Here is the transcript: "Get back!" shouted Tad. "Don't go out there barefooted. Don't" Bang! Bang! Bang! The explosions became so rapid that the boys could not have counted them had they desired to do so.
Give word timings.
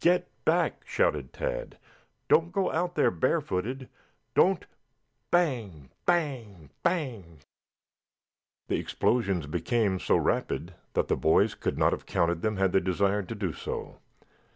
"Get 0.00 0.26
back!" 0.44 0.82
shouted 0.84 1.32
Tad. 1.32 1.78
"Don't 2.28 2.50
go 2.50 2.72
out 2.72 2.96
there 2.96 3.12
barefooted. 3.12 3.88
Don't" 4.34 4.66
Bang! 5.30 5.90
Bang! 6.04 6.70
Bang! 6.82 7.38
The 8.66 8.80
explosions 8.80 9.46
became 9.46 10.00
so 10.00 10.16
rapid 10.16 10.74
that 10.94 11.06
the 11.06 11.14
boys 11.16 11.54
could 11.54 11.78
not 11.78 11.92
have 11.92 12.04
counted 12.04 12.42
them 12.42 12.56
had 12.56 12.72
they 12.72 12.80
desired 12.80 13.28
to 13.28 13.36
do 13.36 13.52
so. 13.52 13.98